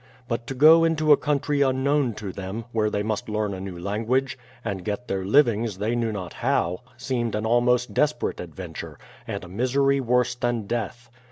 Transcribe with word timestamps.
But 0.27 0.47
to 0.47 0.55
go 0.55 0.83
into 0.83 1.11
a 1.11 1.15
country 1.15 1.61
unknown 1.61 2.15
to 2.15 2.31
them, 2.31 2.65
where 2.71 2.89
they 2.89 3.03
must 3.03 3.29
learn 3.29 3.53
a 3.53 3.61
new 3.61 3.77
language, 3.77 4.35
and 4.65 4.83
get 4.83 5.07
their 5.07 5.23
livings 5.23 5.77
they 5.77 5.95
knew 5.95 6.11
not 6.11 6.33
how, 6.33 6.81
seemed 6.97 7.35
an 7.35 7.45
almost 7.45 7.93
desperate 7.93 8.39
adventure, 8.39 8.97
and 9.27 9.43
a 9.43 9.47
misery 9.47 9.99
worse 9.99 10.33
than 10.33 10.65
death. 10.65 11.11